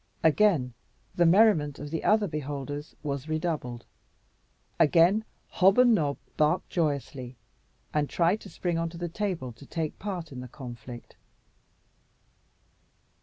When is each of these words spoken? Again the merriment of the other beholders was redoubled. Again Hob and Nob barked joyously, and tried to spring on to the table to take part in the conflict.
Again 0.23 0.73
the 1.13 1.27
merriment 1.27 1.77
of 1.77 1.91
the 1.91 2.03
other 2.03 2.25
beholders 2.27 2.95
was 3.03 3.29
redoubled. 3.29 3.85
Again 4.79 5.23
Hob 5.49 5.77
and 5.77 5.93
Nob 5.93 6.17
barked 6.37 6.71
joyously, 6.71 7.37
and 7.93 8.09
tried 8.09 8.41
to 8.41 8.49
spring 8.49 8.79
on 8.79 8.89
to 8.89 8.97
the 8.97 9.07
table 9.07 9.51
to 9.51 9.65
take 9.67 9.99
part 9.99 10.31
in 10.31 10.39
the 10.39 10.47
conflict. 10.47 11.17